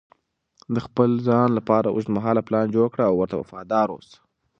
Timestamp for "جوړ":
2.75-2.87